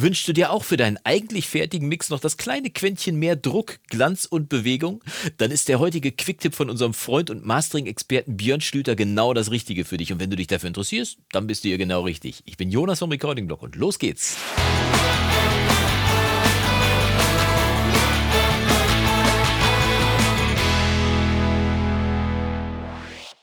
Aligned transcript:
Wünschst 0.00 0.28
du 0.28 0.32
dir 0.32 0.52
auch 0.52 0.62
für 0.62 0.76
deinen 0.76 0.96
eigentlich 1.02 1.48
fertigen 1.48 1.88
Mix 1.88 2.08
noch 2.08 2.20
das 2.20 2.36
kleine 2.36 2.70
Quäntchen 2.70 3.16
mehr 3.16 3.34
Druck, 3.34 3.80
Glanz 3.88 4.26
und 4.26 4.48
Bewegung? 4.48 5.02
Dann 5.38 5.50
ist 5.50 5.68
der 5.68 5.80
heutige 5.80 6.12
Quicktipp 6.12 6.54
von 6.54 6.70
unserem 6.70 6.94
Freund 6.94 7.30
und 7.30 7.44
Mastering-Experten 7.44 8.36
Björn 8.36 8.60
Schlüter 8.60 8.94
genau 8.94 9.34
das 9.34 9.50
Richtige 9.50 9.84
für 9.84 9.96
dich. 9.96 10.12
Und 10.12 10.20
wenn 10.20 10.30
du 10.30 10.36
dich 10.36 10.46
dafür 10.46 10.68
interessierst, 10.68 11.18
dann 11.32 11.48
bist 11.48 11.64
du 11.64 11.68
hier 11.68 11.78
genau 11.78 12.02
richtig. 12.02 12.44
Ich 12.44 12.56
bin 12.56 12.70
Jonas 12.70 13.00
vom 13.00 13.10
Recording 13.10 13.48
Blog 13.48 13.60
und 13.60 13.74
los 13.74 13.98
geht's. 13.98 14.36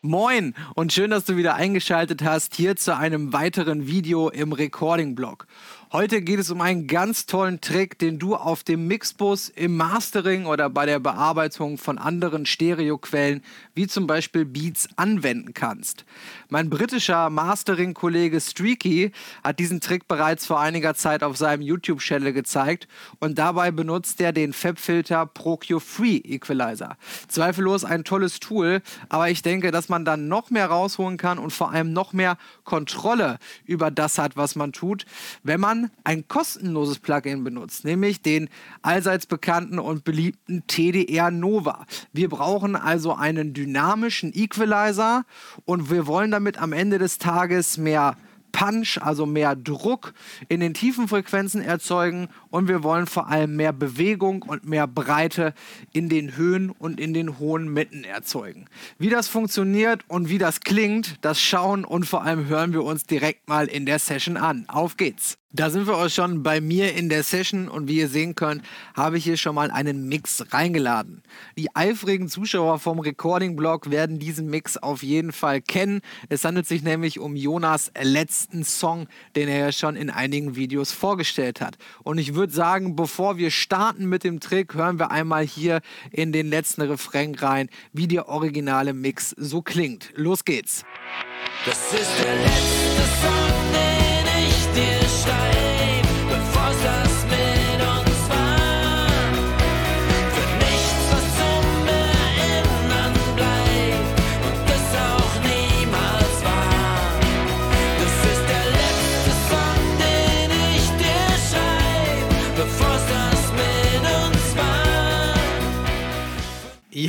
Moin 0.05 0.53
und 0.75 0.93
schön, 0.93 1.09
dass 1.09 1.25
du 1.25 1.35
wieder 1.35 1.55
eingeschaltet 1.55 2.23
hast 2.23 2.55
hier 2.55 2.75
zu 2.75 2.95
einem 2.95 3.33
weiteren 3.33 3.87
Video 3.87 4.29
im 4.29 4.53
Recording-Blog. 4.53 5.47
Heute 5.91 6.23
geht 6.23 6.39
es 6.39 6.49
um 6.49 6.61
einen 6.61 6.87
ganz 6.87 7.27
tollen 7.27 7.61
Trick, 7.61 7.99
den 7.99 8.17
du 8.17 8.35
auf 8.35 8.63
dem 8.63 8.87
Mixbus 8.87 9.49
im 9.49 9.77
Mastering 9.77 10.47
oder 10.47 10.67
bei 10.67 10.87
der 10.87 10.99
Bearbeitung 10.99 11.77
von 11.77 11.99
anderen 11.99 12.47
Stereoquellen, 12.47 13.43
wie 13.75 13.85
zum 13.85 14.07
Beispiel 14.07 14.45
Beats, 14.45 14.89
anwenden 14.95 15.53
kannst. 15.53 16.03
Mein 16.49 16.71
britischer 16.71 17.29
Mastering-Kollege 17.29 18.41
Streaky 18.41 19.11
hat 19.43 19.59
diesen 19.59 19.79
Trick 19.79 20.07
bereits 20.07 20.47
vor 20.47 20.59
einiger 20.59 20.95
Zeit 20.95 21.21
auf 21.21 21.37
seinem 21.37 21.61
YouTube-Channel 21.61 22.33
gezeigt 22.33 22.87
und 23.19 23.37
dabei 23.37 23.69
benutzt 23.69 24.19
er 24.21 24.33
den 24.33 24.53
FabFilter 24.53 25.27
ProQ 25.27 25.79
Free 25.79 26.17
Equalizer. 26.17 26.97
Zweifellos 27.27 27.85
ein 27.85 28.03
tolles 28.03 28.39
Tool, 28.39 28.81
aber 29.09 29.29
ich 29.29 29.43
denke, 29.43 29.69
dass 29.69 29.87
man 29.87 30.03
dann 30.03 30.29
noch 30.29 30.49
mehr 30.49 30.65
rausholen 30.65 31.17
kann 31.17 31.37
und 31.37 31.51
vor 31.51 31.71
allem 31.71 31.93
noch 31.93 32.11
mehr 32.11 32.37
Kontrolle 32.63 33.37
über 33.65 33.91
das 33.91 34.17
hat, 34.17 34.35
was 34.35 34.55
man 34.55 34.73
tut, 34.73 35.05
wenn 35.43 35.59
man 35.59 35.74
ein 36.03 36.27
kostenloses 36.27 36.99
Plugin 36.99 37.43
benutzt, 37.43 37.85
nämlich 37.85 38.21
den 38.21 38.49
allseits 38.81 39.25
bekannten 39.25 39.79
und 39.79 40.03
beliebten 40.03 40.63
TDR 40.67 41.31
Nova. 41.31 41.85
Wir 42.13 42.29
brauchen 42.29 42.75
also 42.75 43.13
einen 43.13 43.53
dynamischen 43.53 44.31
Equalizer 44.33 45.25
und 45.65 45.89
wir 45.89 46.07
wollen 46.07 46.31
damit 46.31 46.61
am 46.61 46.73
Ende 46.73 46.97
des 46.97 47.17
Tages 47.17 47.77
mehr 47.77 48.15
Punch, 48.55 48.97
also 49.01 49.25
mehr 49.25 49.53
Druck 49.53 50.13
in 50.47 50.61
den 50.61 50.73
tiefen 50.73 51.09
Frequenzen 51.09 51.61
erzeugen 51.61 52.29
und 52.49 52.69
wir 52.69 52.83
wollen 52.83 53.05
vor 53.05 53.27
allem 53.27 53.57
mehr 53.57 53.73
Bewegung 53.73 54.43
und 54.43 54.65
mehr 54.65 54.87
Breite 54.87 55.53
in 55.91 56.07
den 56.07 56.37
Höhen 56.37 56.69
und 56.69 56.97
in 56.97 57.13
den 57.13 57.37
hohen 57.37 57.67
Mitten 57.73 58.05
erzeugen. 58.05 58.67
Wie 58.97 59.09
das 59.09 59.27
funktioniert 59.27 60.05
und 60.07 60.29
wie 60.29 60.37
das 60.37 60.61
klingt, 60.61 61.17
das 61.19 61.41
schauen 61.41 61.83
und 61.83 62.05
vor 62.05 62.23
allem 62.23 62.47
hören 62.47 62.71
wir 62.71 62.85
uns 62.85 63.03
direkt 63.03 63.49
mal 63.49 63.67
in 63.67 63.85
der 63.85 63.99
Session 63.99 64.37
an. 64.37 64.63
Auf 64.69 64.95
geht's! 64.95 65.37
Da 65.55 65.69
sind 65.69 65.87
wir 65.87 65.95
auch 65.95 66.09
schon 66.09 66.43
bei 66.43 66.59
mir 66.59 66.95
in 66.95 67.07
der 67.07 67.23
Session 67.23 67.69
und 67.69 67.87
wie 67.87 67.99
ihr 67.99 68.09
sehen 68.09 68.35
könnt, 68.35 68.61
habe 68.93 69.17
ich 69.17 69.23
hier 69.23 69.37
schon 69.37 69.55
mal 69.55 69.71
einen 69.71 70.09
Mix 70.09 70.43
reingeladen. 70.51 71.23
Die 71.57 71.73
eifrigen 71.73 72.27
Zuschauer 72.27 72.77
vom 72.77 72.99
Recording-Blog 72.99 73.89
werden 73.89 74.19
diesen 74.19 74.49
Mix 74.49 74.75
auf 74.75 75.01
jeden 75.01 75.31
Fall 75.31 75.61
kennen. 75.61 76.01
Es 76.27 76.43
handelt 76.43 76.67
sich 76.67 76.83
nämlich 76.83 77.19
um 77.19 77.37
Jonas 77.37 77.89
letzten 77.97 78.65
Song, 78.65 79.07
den 79.37 79.47
er 79.47 79.59
ja 79.59 79.71
schon 79.71 79.95
in 79.95 80.09
einigen 80.09 80.57
Videos 80.57 80.91
vorgestellt 80.91 81.61
hat. 81.61 81.77
Und 82.03 82.17
ich 82.17 82.35
würde 82.35 82.51
sagen, 82.51 82.97
bevor 82.97 83.37
wir 83.37 83.49
starten 83.49 84.09
mit 84.09 84.25
dem 84.25 84.41
Trick, 84.41 84.73
hören 84.73 84.99
wir 84.99 85.09
einmal 85.09 85.45
hier 85.45 85.79
in 86.11 86.33
den 86.33 86.49
letzten 86.49 86.81
Refrain 86.81 87.33
rein, 87.33 87.69
wie 87.93 88.09
der 88.09 88.27
originale 88.27 88.93
Mix 88.93 89.29
so 89.37 89.61
klingt. 89.61 90.11
Los 90.15 90.43
geht's. 90.43 90.83
Das 91.65 91.93
ist 91.93 92.11
der 92.21 92.35
letzte 92.35 93.03
Song, 93.21 93.71
den 93.71 94.47
ich 94.49 94.99
dir 94.99 95.04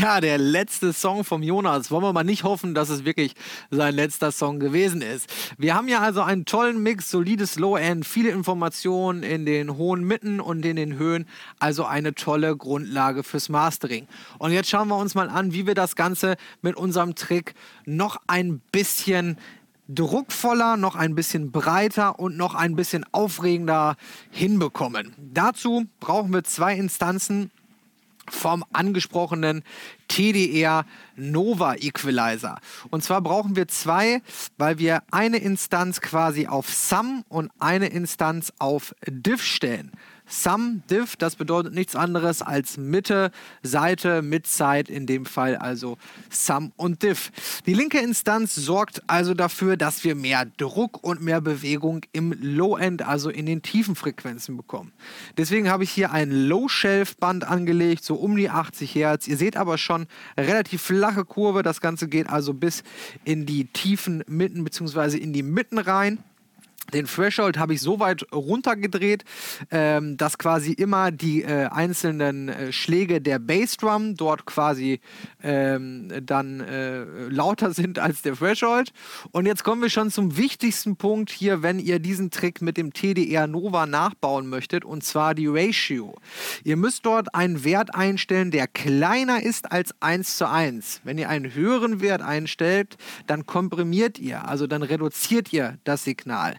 Ja, 0.06 0.20
der 0.20 0.38
letzte 0.38 0.92
Song 0.92 1.24
vom 1.24 1.42
Jonas. 1.42 1.90
Wollen 1.90 2.04
wir 2.04 2.12
mal 2.12 2.22
nicht 2.22 2.44
hoffen, 2.44 2.76
dass 2.76 2.90
es 2.90 3.04
wirklich 3.04 3.34
sein 3.72 3.92
letzter 3.92 4.30
Song 4.30 4.60
gewesen 4.60 5.02
ist. 5.02 5.28
Wir 5.58 5.74
haben 5.74 5.88
ja 5.88 5.98
also 5.98 6.22
einen 6.22 6.44
tollen 6.44 6.80
Mix, 6.80 7.10
solides 7.10 7.58
Low-End, 7.58 8.06
viele 8.06 8.30
Informationen 8.30 9.24
in 9.24 9.44
den 9.44 9.76
hohen 9.76 10.04
Mitten 10.04 10.38
und 10.38 10.64
in 10.64 10.76
den 10.76 10.96
Höhen. 10.96 11.26
Also 11.58 11.86
eine 11.86 12.14
tolle 12.14 12.56
Grundlage 12.56 13.24
fürs 13.24 13.48
Mastering. 13.48 14.06
Und 14.38 14.52
jetzt 14.52 14.70
schauen 14.70 14.86
wir 14.86 14.96
uns 14.96 15.16
mal 15.16 15.28
an, 15.28 15.52
wie 15.52 15.66
wir 15.66 15.74
das 15.74 15.96
Ganze 15.96 16.36
mit 16.62 16.76
unserem 16.76 17.16
Trick 17.16 17.56
noch 17.84 18.20
ein 18.28 18.60
bisschen 18.70 19.36
druckvoller, 19.88 20.76
noch 20.76 20.94
ein 20.94 21.16
bisschen 21.16 21.50
breiter 21.50 22.20
und 22.20 22.36
noch 22.36 22.54
ein 22.54 22.76
bisschen 22.76 23.04
aufregender 23.10 23.96
hinbekommen. 24.30 25.14
Dazu 25.18 25.86
brauchen 25.98 26.32
wir 26.32 26.44
zwei 26.44 26.76
Instanzen 26.76 27.50
vom 28.30 28.64
angesprochenen 28.72 29.62
TDR 30.08 30.84
Nova 31.16 31.74
Equalizer. 31.74 32.58
Und 32.90 33.02
zwar 33.02 33.20
brauchen 33.20 33.56
wir 33.56 33.68
zwei, 33.68 34.22
weil 34.58 34.78
wir 34.78 35.02
eine 35.10 35.38
Instanz 35.38 36.00
quasi 36.00 36.46
auf 36.46 36.68
Sum 36.72 37.24
und 37.28 37.50
eine 37.58 37.88
Instanz 37.88 38.52
auf 38.58 38.94
Diff 39.06 39.42
stellen. 39.42 39.92
Sum, 40.28 40.82
Diff, 40.90 41.16
das 41.16 41.36
bedeutet 41.36 41.72
nichts 41.74 41.94
anderes 41.94 42.42
als 42.42 42.76
Mitte, 42.76 43.30
Seite, 43.62 44.22
Midside, 44.22 44.92
in 44.92 45.06
dem 45.06 45.24
Fall 45.24 45.56
also 45.56 45.98
Sum 46.30 46.72
und 46.76 47.02
Diff. 47.02 47.30
Die 47.66 47.74
linke 47.74 47.98
Instanz 47.98 48.54
sorgt 48.54 49.02
also 49.06 49.34
dafür, 49.34 49.76
dass 49.76 50.02
wir 50.02 50.14
mehr 50.14 50.44
Druck 50.44 51.04
und 51.04 51.22
mehr 51.22 51.40
Bewegung 51.40 52.02
im 52.12 52.34
Low-End, 52.40 53.02
also 53.02 53.30
in 53.30 53.46
den 53.46 53.62
tiefen 53.62 53.94
Frequenzen 53.94 54.56
bekommen. 54.56 54.92
Deswegen 55.36 55.68
habe 55.68 55.84
ich 55.84 55.90
hier 55.90 56.10
ein 56.10 56.30
Low-Shelf-Band 56.30 57.44
angelegt, 57.44 58.04
so 58.04 58.16
um 58.16 58.36
die 58.36 58.50
80 58.50 58.94
Hertz. 58.94 59.28
Ihr 59.28 59.36
seht 59.36 59.56
aber 59.56 59.78
schon 59.78 60.06
relativ 60.36 60.82
flache 60.82 61.24
Kurve. 61.24 61.62
Das 61.62 61.80
Ganze 61.80 62.08
geht 62.08 62.28
also 62.28 62.52
bis 62.52 62.82
in 63.24 63.46
die 63.46 63.66
tiefen 63.66 64.24
Mitten 64.26 64.64
bzw. 64.64 65.18
in 65.18 65.32
die 65.32 65.42
Mitten 65.42 65.78
rein. 65.78 66.18
Den 66.92 67.06
Threshold 67.06 67.58
habe 67.58 67.74
ich 67.74 67.80
so 67.80 67.98
weit 67.98 68.26
runtergedreht, 68.32 69.24
ähm, 69.70 70.16
dass 70.16 70.38
quasi 70.38 70.72
immer 70.72 71.10
die 71.10 71.42
äh, 71.42 71.66
einzelnen 71.66 72.48
äh, 72.48 72.72
Schläge 72.72 73.20
der 73.20 73.38
Bassdrum 73.38 74.14
dort 74.14 74.46
quasi 74.46 75.00
ähm, 75.42 76.12
dann 76.22 76.60
äh, 76.60 77.04
lauter 77.28 77.70
sind 77.74 77.98
als 77.98 78.22
der 78.22 78.34
Threshold. 78.34 78.92
Und 79.32 79.46
jetzt 79.46 79.64
kommen 79.64 79.82
wir 79.82 79.90
schon 79.90 80.10
zum 80.10 80.36
wichtigsten 80.36 80.96
Punkt 80.96 81.30
hier, 81.30 81.62
wenn 81.62 81.78
ihr 81.78 81.98
diesen 81.98 82.30
Trick 82.30 82.62
mit 82.62 82.76
dem 82.76 82.92
TDR 82.92 83.46
Nova 83.46 83.86
nachbauen 83.86 84.46
möchtet, 84.46 84.84
und 84.84 85.02
zwar 85.04 85.34
die 85.34 85.46
Ratio. 85.46 86.16
Ihr 86.64 86.76
müsst 86.76 87.06
dort 87.06 87.34
einen 87.34 87.64
Wert 87.64 87.94
einstellen, 87.94 88.50
der 88.50 88.66
kleiner 88.68 89.42
ist 89.42 89.72
als 89.72 89.94
1 90.00 90.36
zu 90.36 90.48
1. 90.48 91.00
Wenn 91.04 91.18
ihr 91.18 91.28
einen 91.28 91.54
höheren 91.54 92.00
Wert 92.00 92.22
einstellt, 92.22 92.96
dann 93.26 93.46
komprimiert 93.46 94.18
ihr, 94.18 94.48
also 94.48 94.66
dann 94.66 94.82
reduziert 94.82 95.52
ihr 95.52 95.78
das 95.84 96.04
Signal. 96.04 96.56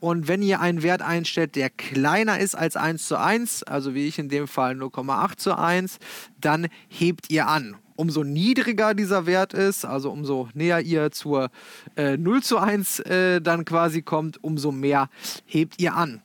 Und 0.00 0.28
wenn 0.28 0.42
ihr 0.42 0.60
einen 0.60 0.82
Wert 0.82 1.02
einstellt, 1.02 1.56
der 1.56 1.70
kleiner 1.70 2.38
ist 2.38 2.54
als 2.54 2.76
1 2.76 3.06
zu 3.06 3.18
1, 3.18 3.64
also 3.64 3.94
wie 3.94 4.06
ich 4.06 4.18
in 4.18 4.28
dem 4.28 4.46
Fall 4.46 4.74
0,8 4.74 5.36
zu 5.36 5.58
1, 5.58 5.98
dann 6.40 6.68
hebt 6.88 7.30
ihr 7.30 7.48
an. 7.48 7.76
Umso 7.96 8.22
niedriger 8.22 8.94
dieser 8.94 9.26
Wert 9.26 9.54
ist, 9.54 9.84
also 9.84 10.12
umso 10.12 10.48
näher 10.54 10.80
ihr 10.80 11.10
zur 11.10 11.50
äh, 11.96 12.16
0 12.16 12.42
zu 12.44 12.58
1 12.58 13.00
äh, 13.00 13.40
dann 13.40 13.64
quasi 13.64 14.02
kommt, 14.02 14.42
umso 14.42 14.70
mehr 14.70 15.10
hebt 15.46 15.80
ihr 15.80 15.96
an. 15.96 16.22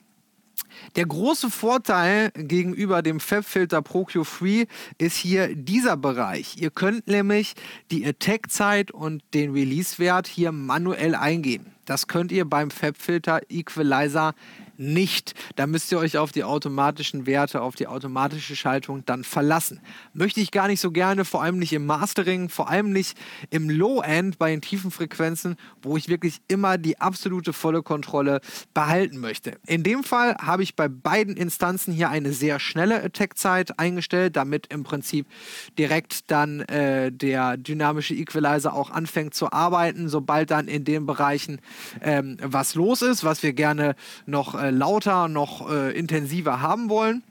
Der 0.96 1.06
große 1.06 1.50
Vorteil 1.50 2.30
gegenüber 2.34 3.02
dem 3.02 3.20
FabFilter 3.20 3.82
ProQ 3.82 4.24
Free 4.24 4.66
ist 4.98 5.16
hier 5.16 5.54
dieser 5.54 5.96
Bereich. 5.96 6.56
Ihr 6.58 6.70
könnt 6.70 7.06
nämlich 7.06 7.54
die 7.90 8.06
Attack-Zeit 8.06 8.90
und 8.90 9.22
den 9.34 9.52
Release-Wert 9.52 10.26
hier 10.26 10.52
manuell 10.52 11.14
eingeben. 11.14 11.73
Das 11.84 12.06
könnt 12.06 12.32
ihr 12.32 12.44
beim 12.44 12.70
FabFilter 12.70 13.40
Equalizer 13.48 14.34
nicht. 14.76 15.34
Da 15.56 15.66
müsst 15.66 15.90
ihr 15.92 15.98
euch 15.98 16.18
auf 16.18 16.32
die 16.32 16.44
automatischen 16.44 17.26
Werte, 17.26 17.60
auf 17.60 17.74
die 17.74 17.86
automatische 17.86 18.56
Schaltung 18.56 19.04
dann 19.04 19.24
verlassen. 19.24 19.80
Möchte 20.12 20.40
ich 20.40 20.50
gar 20.50 20.68
nicht 20.68 20.80
so 20.80 20.90
gerne, 20.90 21.24
vor 21.24 21.42
allem 21.42 21.58
nicht 21.58 21.72
im 21.72 21.86
Mastering, 21.86 22.48
vor 22.48 22.68
allem 22.68 22.92
nicht 22.92 23.16
im 23.50 23.70
Low-End 23.70 24.38
bei 24.38 24.50
den 24.50 24.60
tiefen 24.60 24.90
Frequenzen, 24.90 25.56
wo 25.82 25.96
ich 25.96 26.08
wirklich 26.08 26.40
immer 26.48 26.78
die 26.78 27.00
absolute 27.00 27.52
volle 27.52 27.82
Kontrolle 27.82 28.40
behalten 28.72 29.18
möchte. 29.18 29.58
In 29.66 29.82
dem 29.82 30.04
Fall 30.04 30.36
habe 30.40 30.62
ich 30.62 30.76
bei 30.76 30.88
beiden 30.88 31.36
Instanzen 31.36 31.92
hier 31.92 32.10
eine 32.10 32.32
sehr 32.32 32.58
schnelle 32.58 33.02
Attack-Zeit 33.02 33.78
eingestellt, 33.78 34.36
damit 34.36 34.66
im 34.72 34.84
Prinzip 34.84 35.26
direkt 35.78 36.30
dann 36.30 36.60
äh, 36.60 37.12
der 37.12 37.56
dynamische 37.56 38.14
Equalizer 38.14 38.74
auch 38.74 38.90
anfängt 38.90 39.34
zu 39.34 39.52
arbeiten, 39.52 40.08
sobald 40.08 40.50
dann 40.50 40.68
in 40.68 40.84
den 40.84 41.06
Bereichen 41.06 41.60
ähm, 42.00 42.36
was 42.42 42.74
los 42.74 43.02
ist, 43.02 43.24
was 43.24 43.42
wir 43.42 43.52
gerne 43.52 43.94
noch 44.26 44.54
äh, 44.64 44.70
lauter, 44.70 45.28
noch 45.28 45.70
äh, 45.70 45.96
intensiver 45.96 46.62
haben 46.62 46.88
wollen. 46.88 47.22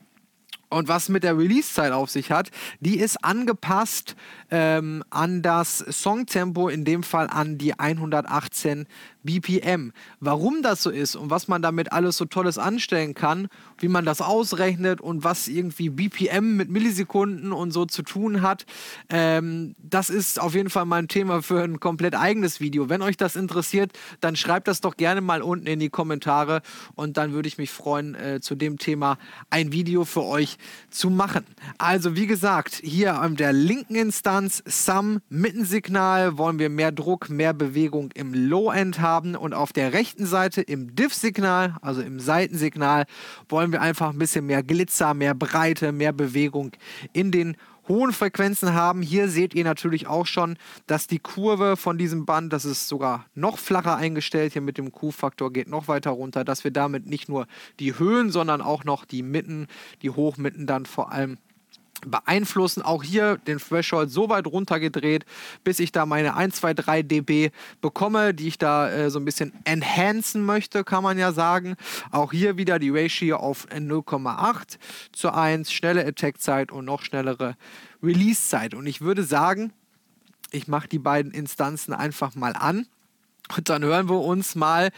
Und 0.70 0.88
was 0.88 1.10
mit 1.10 1.24
der 1.24 1.38
Release-Zeit 1.38 1.92
auf 1.92 2.10
sich 2.10 2.32
hat, 2.32 2.50
die 2.80 2.98
ist 3.00 3.24
angepasst 3.24 4.16
ähm, 4.50 5.04
an 5.10 5.42
das 5.42 5.78
Songtempo, 5.78 6.68
in 6.68 6.84
dem 6.84 7.04
Fall 7.04 7.28
an 7.28 7.58
die 7.58 7.80
118 7.80 8.88
BPM. 9.24 9.92
Warum 10.20 10.62
das 10.62 10.84
so 10.84 10.90
ist 10.90 11.16
und 11.16 11.30
was 11.30 11.48
man 11.48 11.62
damit 11.62 11.92
alles 11.92 12.18
so 12.18 12.26
Tolles 12.26 12.58
anstellen 12.58 13.14
kann, 13.14 13.48
wie 13.80 13.88
man 13.88 14.06
das 14.06 14.22
ausrechnet 14.22 15.02
und 15.02 15.24
was 15.24 15.48
irgendwie 15.48 15.90
BPM 15.90 16.58
mit 16.58 16.70
Millisekunden 16.70 17.52
und 17.52 17.72
so 17.72 17.86
zu 17.86 18.04
tun 18.04 18.42
hat, 18.42 18.66
ähm, 19.10 19.76
das 19.78 20.10
ist 20.10 20.40
auf 20.40 20.54
jeden 20.54 20.70
Fall 20.70 20.86
mal 20.86 20.98
ein 20.98 21.08
Thema 21.08 21.42
für 21.42 21.64
ein 21.64 21.80
komplett 21.80 22.16
eigenes 22.16 22.60
Video. 22.60 22.90
Wenn 22.90 23.02
euch 23.02 23.18
das 23.18 23.36
interessiert, 23.36 23.92
dann 24.20 24.36
schreibt 24.36 24.68
das 24.68 24.82
doch 24.82 24.98
gerne 24.98 25.22
mal 25.22 25.42
unten 25.42 25.68
in 25.68 25.80
die 25.80 25.90
Kommentare 25.90 26.62
und 26.96 27.18
dann 27.18 27.34
würde 27.34 27.48
ich 27.48 27.58
mich 27.58 27.72
freuen, 27.72 28.16
äh, 28.16 28.40
zu 28.42 28.56
dem 28.56 28.78
Thema 28.78 29.18
ein 29.50 29.72
Video 29.72 30.06
für 30.06 30.24
euch 30.24 30.58
zu 30.90 31.10
machen. 31.10 31.46
Also 31.78 32.16
wie 32.16 32.28
gesagt, 32.28 32.82
hier 32.84 33.20
an 33.20 33.36
der 33.36 33.54
linken 33.54 33.96
Instanz 33.96 34.62
Sum 34.66 35.22
Mittensignal 35.30 36.38
wollen 36.38 36.60
wir 36.60 36.70
mehr 36.70 36.92
Druck, 36.92 37.30
mehr 37.30 37.54
Bewegung 37.54 38.12
im 38.14 38.34
Low-End 38.34 39.00
haben 39.00 39.13
und 39.22 39.54
auf 39.54 39.74
der 39.74 39.94
rechten 39.94 40.26
Seite 40.26 40.62
im 40.62 40.96
Diff-Signal, 40.96 41.76
also 41.82 42.02
im 42.02 42.20
Seitensignal, 42.20 43.06
wollen 43.48 43.72
wir 43.72 43.82
einfach 43.82 44.10
ein 44.10 44.18
bisschen 44.18 44.46
mehr 44.46 44.64
Glitzer, 44.64 45.14
mehr 45.14 45.36
Breite, 45.36 45.92
mehr 45.92 46.14
Bewegung 46.14 46.72
in 47.14 47.32
den 47.32 47.56
hohen 47.88 48.14
Frequenzen 48.14 48.74
haben. 48.74 49.02
Hier 49.02 49.28
seht 49.28 49.54
ihr 49.54 49.64
natürlich 49.64 50.08
auch 50.08 50.26
schon, 50.26 50.58
dass 50.88 51.08
die 51.08 51.20
Kurve 51.20 51.78
von 51.78 51.98
diesem 51.98 52.26
Band, 52.26 52.54
das 52.54 52.66
ist 52.66 52.88
sogar 52.88 53.26
noch 53.36 53.58
flacher 53.58 53.96
eingestellt, 53.96 54.54
hier 54.54 54.62
mit 54.62 54.78
dem 54.78 54.92
Q-Faktor 54.92 55.52
geht 55.52 55.70
noch 55.70 55.88
weiter 55.88 56.12
runter, 56.12 56.44
dass 56.44 56.64
wir 56.64 56.72
damit 56.72 57.06
nicht 57.06 57.30
nur 57.30 57.48
die 57.80 57.98
Höhen, 57.98 58.32
sondern 58.32 58.62
auch 58.62 58.84
noch 58.84 59.06
die 59.06 59.24
Mitten, 59.24 59.68
die 60.02 60.10
Hochmitten 60.10 60.66
dann 60.66 60.86
vor 60.86 61.12
allem 61.12 61.38
beeinflussen. 62.06 62.82
Auch 62.82 63.04
hier 63.04 63.38
den 63.38 63.58
Threshold 63.58 64.12
so 64.12 64.30
weit 64.30 64.48
runtergedreht, 64.48 65.26
bis 65.64 65.80
ich 65.80 65.92
da 65.92 66.06
meine 66.06 66.36
1, 66.36 66.56
2, 66.56 66.74
3 66.74 67.04
dB 67.04 67.52
bekomme, 67.82 68.34
die 68.34 68.48
ich 68.48 68.58
da 68.58 68.90
äh, 68.90 69.10
so 69.10 69.20
ein 69.20 69.26
bisschen 69.26 69.54
enhancen 69.64 70.46
möchte, 70.46 70.84
kann 70.84 71.04
man 71.04 71.18
ja 71.18 71.32
sagen. 71.32 71.76
Auch 72.12 72.32
hier 72.32 72.58
wieder 72.58 72.80
die 72.80 72.90
Ratio 72.90 73.38
auf 73.38 73.68
0,8 73.68 74.78
zu 75.12 75.34
1, 75.34 75.72
schnelle 75.72 76.06
Attack-Zeit 76.06 76.72
und 76.72 76.86
noch 76.86 77.02
schnellere 77.02 77.56
Release-Zeit. 78.02 78.74
Und 78.74 78.88
ich 78.88 79.02
würde 79.02 79.24
sagen, 79.24 79.74
ich 80.52 80.68
mache 80.68 80.88
die 80.88 81.00
beiden 81.00 81.32
Instanzen 81.32 81.94
einfach 81.94 82.36
mal 82.36 82.54
an. 82.54 82.88
Und 83.56 83.70
dann 83.70 83.84
hören 83.84 84.10
wir 84.10 84.20
uns 84.20 84.56
mal 84.56 84.90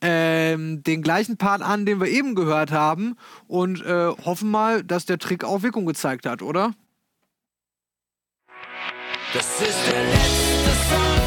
ähm, 0.00 0.82
den 0.82 1.02
gleichen 1.02 1.36
Part 1.36 1.62
an, 1.62 1.86
den 1.86 2.00
wir 2.00 2.08
eben 2.08 2.34
gehört 2.34 2.72
haben 2.72 3.16
und 3.46 3.84
äh, 3.84 4.08
hoffen 4.24 4.50
mal, 4.50 4.82
dass 4.82 5.04
der 5.04 5.18
Trick 5.18 5.44
auch 5.44 5.62
Wirkung 5.62 5.86
gezeigt 5.86 6.26
hat, 6.26 6.42
oder? 6.42 6.72
Das 9.32 9.60
ist 9.60 9.92
der 9.92 10.04
letzte 10.04 10.70
Song, 10.88 11.19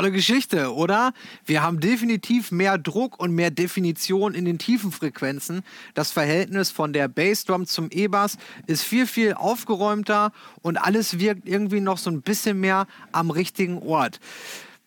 Tolle 0.00 0.12
Geschichte, 0.12 0.72
oder? 0.72 1.12
Wir 1.44 1.62
haben 1.62 1.78
definitiv 1.78 2.52
mehr 2.52 2.78
Druck 2.78 3.20
und 3.20 3.34
mehr 3.34 3.50
Definition 3.50 4.32
in 4.32 4.46
den 4.46 4.56
tiefen 4.56 4.92
Frequenzen. 4.92 5.60
Das 5.92 6.10
Verhältnis 6.10 6.70
von 6.70 6.94
der 6.94 7.06
Bassdrum 7.06 7.66
zum 7.66 7.90
E-Bass 7.90 8.38
ist 8.66 8.82
viel, 8.82 9.06
viel 9.06 9.34
aufgeräumter 9.34 10.32
und 10.62 10.78
alles 10.78 11.18
wirkt 11.18 11.46
irgendwie 11.46 11.82
noch 11.82 11.98
so 11.98 12.08
ein 12.08 12.22
bisschen 12.22 12.60
mehr 12.60 12.86
am 13.12 13.30
richtigen 13.30 13.76
Ort. 13.76 14.20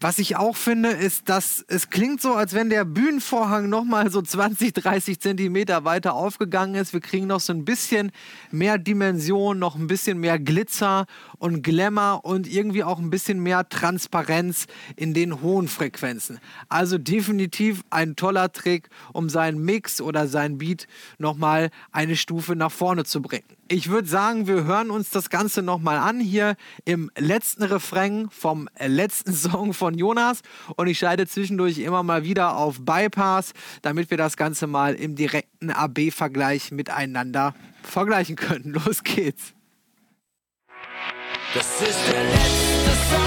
Was 0.03 0.19
ich 0.19 0.35
auch 0.35 0.57
finde, 0.57 0.89
ist, 0.89 1.29
dass 1.29 1.63
es 1.69 1.89
klingt 1.89 2.21
so, 2.21 2.33
als 2.33 2.53
wenn 2.53 2.69
der 2.69 2.83
Bühnenvorhang 2.83 3.69
nochmal 3.69 4.11
so 4.11 4.21
20, 4.21 4.73
30 4.73 5.17
Zentimeter 5.21 5.85
weiter 5.85 6.13
aufgegangen 6.13 6.75
ist. 6.75 6.91
Wir 6.91 6.99
kriegen 6.99 7.27
noch 7.27 7.39
so 7.39 7.53
ein 7.53 7.63
bisschen 7.63 8.11
mehr 8.51 8.77
Dimension, 8.77 9.59
noch 9.59 9.77
ein 9.77 9.87
bisschen 9.87 10.17
mehr 10.17 10.39
Glitzer 10.39 11.05
und 11.37 11.63
Glamour 11.63 12.25
und 12.25 12.51
irgendwie 12.51 12.83
auch 12.83 12.99
ein 12.99 13.11
bisschen 13.11 13.39
mehr 13.39 13.69
Transparenz 13.69 14.65
in 14.97 15.13
den 15.13 15.41
hohen 15.41 15.69
Frequenzen. 15.69 16.41
Also 16.67 16.97
definitiv 16.97 17.83
ein 17.89 18.17
toller 18.17 18.51
Trick, 18.51 18.89
um 19.13 19.29
seinen 19.29 19.63
Mix 19.63 20.01
oder 20.01 20.27
sein 20.27 20.57
Beat 20.57 20.85
nochmal 21.17 21.69
eine 21.93 22.17
Stufe 22.17 22.57
nach 22.57 22.73
vorne 22.73 23.05
zu 23.05 23.21
bringen. 23.21 23.45
Ich 23.69 23.89
würde 23.89 24.07
sagen, 24.07 24.45
wir 24.45 24.65
hören 24.65 24.91
uns 24.91 25.09
das 25.09 25.29
Ganze 25.29 25.61
nochmal 25.61 25.97
an 25.97 26.19
hier 26.19 26.57
im 26.83 27.09
letzten 27.17 27.63
Refrain 27.63 28.27
vom 28.29 28.69
letzten 28.77 29.33
Song 29.33 29.73
von 29.73 29.92
Jonas 29.95 30.41
und 30.75 30.87
ich 30.87 30.99
schalte 30.99 31.27
zwischendurch 31.27 31.79
immer 31.79 32.03
mal 32.03 32.23
wieder 32.23 32.57
auf 32.57 32.83
Bypass, 32.83 33.53
damit 33.81 34.09
wir 34.09 34.17
das 34.17 34.37
Ganze 34.37 34.67
mal 34.67 34.95
im 34.95 35.15
direkten 35.15 35.71
AB-Vergleich 35.71 36.71
miteinander 36.71 37.53
vergleichen 37.83 38.35
können. 38.35 38.73
Los 38.85 39.03
geht's. 39.03 39.53
Das 41.53 41.81
ist 41.81 41.99
der 42.11 42.23
letzte 42.23 42.91
Song, 43.09 43.22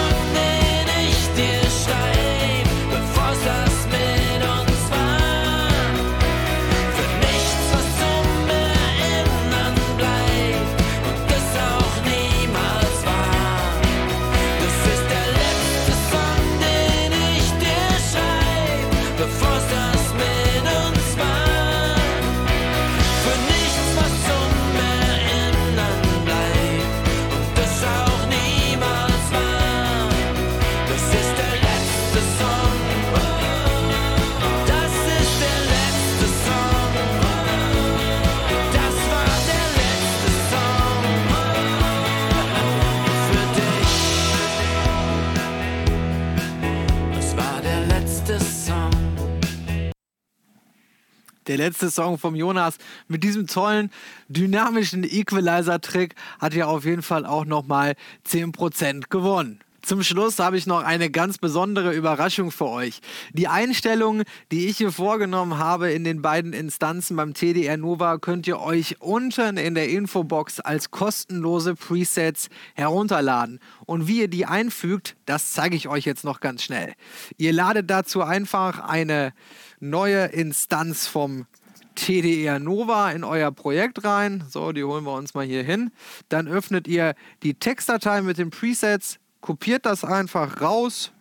Der 51.47 51.59
letzte 51.59 51.91
Song 51.91 52.19
vom 52.19 52.35
Jonas 52.35 52.79
mit 53.09 53.23
diesem 53.23 53.47
tollen, 53.47 53.91
dynamischen 54.29 55.05
Equalizer-Trick 55.05 56.15
hat 56.41 56.55
ja 56.55 56.67
auf 56.67 56.85
jeden 56.85 57.03
Fall 57.03 57.25
auch 57.25 57.45
nochmal 57.45 57.95
10% 58.27 59.05
gewonnen. 59.09 59.61
Zum 59.87 60.03
Schluss 60.03 60.41
habe 60.41 60.57
ich 60.57 60.67
noch 60.67 60.83
eine 60.83 61.11
ganz 61.11 61.39
besondere 61.39 61.95
Überraschung 61.95 62.51
für 62.51 62.67
euch. 62.67 62.99
Die 63.33 63.47
Einstellungen, 63.47 64.25
die 64.51 64.67
ich 64.67 64.79
hier 64.79 64.91
vorgenommen 64.91 65.59
habe 65.59 65.93
in 65.93 66.03
den 66.03 66.23
beiden 66.23 66.53
Instanzen 66.53 67.17
beim 67.17 67.35
TDR 67.35 67.77
Nova, 67.77 68.19
könnt 68.19 68.49
ihr 68.49 68.59
euch 68.59 69.01
unten 69.01 69.57
in 69.57 69.77
der 69.77 69.89
Infobox 69.89 70.59
als 70.59 70.91
kostenlose 70.91 71.77
Presets 71.77 72.49
herunterladen. 72.75 73.61
Und 73.87 74.09
wie 74.09 74.23
ihr 74.23 74.29
die 74.29 74.45
einfügt, 74.45 75.15
das 75.25 75.53
zeige 75.53 75.77
ich 75.77 75.87
euch 75.87 76.05
jetzt 76.05 76.25
noch 76.25 76.41
ganz 76.41 76.65
schnell. 76.65 76.95
Ihr 77.37 77.53
ladet 77.53 77.89
dazu 77.89 78.23
einfach 78.23 78.81
eine 78.81 79.35
neue 79.79 80.25
Instanz 80.25 81.07
vom 81.07 81.47
TDR 81.95 82.59
Nova 82.59 83.13
in 83.13 83.23
euer 83.23 83.53
Projekt 83.53 84.03
rein. 84.03 84.43
So, 84.51 84.73
die 84.73 84.83
holen 84.83 85.05
wir 85.05 85.15
uns 85.15 85.35
mal 85.35 85.47
hier 85.47 85.63
hin. 85.63 85.93
Dann 86.29 86.49
öffnet 86.49 86.89
ihr 86.89 87.15
die 87.45 87.55
Textdatei 87.55 88.21
mit 88.23 88.39
den 88.39 88.51
Presets, 88.51 89.21
kopiert 89.47 89.87
das 89.87 90.03
einfach 90.03 90.61
raus. 90.61 91.13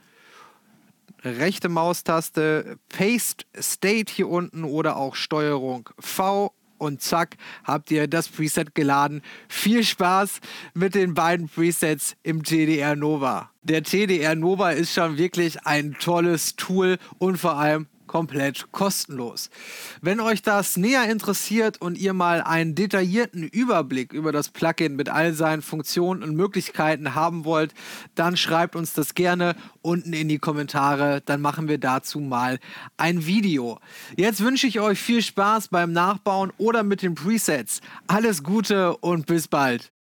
Rechte 1.24 1.70
Maustaste, 1.70 2.78
Paste 2.90 3.46
State 3.56 4.12
hier 4.12 4.28
unten 4.30 4.64
oder 4.64 4.98
auch 4.98 5.14
Steuerung 5.14 5.90
V 6.00 6.52
und 6.80 7.04
zack, 7.04 7.38
habt 7.64 7.92
ihr 7.92 8.08
das 8.08 8.28
Preset 8.28 8.74
geladen. 8.74 9.22
Viel 9.48 9.84
Spaß 9.84 10.40
mit 10.74 10.96
den 10.96 11.14
beiden 11.14 11.48
Presets 11.48 12.16
im 12.24 12.42
TDR 12.44 12.96
Nova. 12.96 13.52
Der 13.62 13.84
TDR 13.84 14.34
Nova 14.34 14.72
ist 14.72 14.94
schon 14.94 15.18
wirklich 15.18 15.64
ein 15.64 15.96
tolles 16.00 16.56
Tool 16.56 16.98
und 17.20 17.38
vor 17.38 17.58
allem 17.58 17.88
komplett 18.16 18.72
kostenlos. 18.72 19.50
Wenn 20.00 20.22
euch 20.22 20.42
das 20.42 20.78
näher 20.78 21.12
interessiert 21.12 21.82
und 21.82 21.98
ihr 21.98 22.14
mal 22.14 22.42
einen 22.42 22.74
detaillierten 22.74 23.44
Überblick 23.44 24.14
über 24.14 24.32
das 24.32 24.48
Plugin 24.48 24.96
mit 24.96 25.10
all 25.10 25.34
seinen 25.34 25.62
Funktionen 25.62 26.24
und 26.24 26.34
Möglichkeiten 26.34 27.14
haben 27.14 27.44
wollt, 27.44 27.74
dann 28.16 28.38
schreibt 28.38 28.78
uns 28.78 28.94
das 28.94 29.16
gerne 29.16 29.58
unten 29.82 30.14
in 30.14 30.30
die 30.30 30.40
Kommentare, 30.40 31.24
dann 31.26 31.42
machen 31.42 31.68
wir 31.68 31.78
dazu 31.78 32.22
mal 32.22 32.60
ein 32.96 33.26
Video. 33.26 33.82
Jetzt 34.16 34.40
wünsche 34.40 34.68
ich 34.68 34.80
euch 34.80 34.98
viel 34.98 35.22
Spaß 35.22 35.68
beim 35.68 35.92
Nachbauen 35.92 36.54
oder 36.58 36.84
mit 36.84 37.02
den 37.02 37.16
Presets. 37.16 37.82
Alles 38.08 38.44
Gute 38.44 38.96
und 38.96 39.26
bis 39.26 39.50
bald. 39.50 39.92